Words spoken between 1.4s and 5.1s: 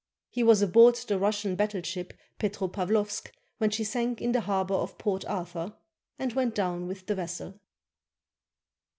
battleship Petropavlovsk when she sank in the harbor of